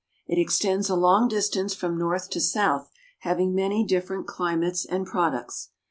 It 0.25 0.41
extends 0.41 0.89
a 0.89 0.95
long 0.95 1.27
distance 1.27 1.75
from 1.75 1.95
north 1.95 2.31
to 2.31 2.41
south, 2.41 2.89
having 3.19 3.53
many 3.53 3.85
different 3.85 4.25
climates 4.25 4.83
and 4.83 5.05
products. 5.05 5.69